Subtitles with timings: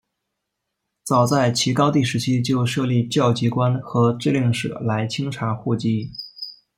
[1.03, 6.09] 早在齐高帝时期就设立校籍官和置令史来清查户籍。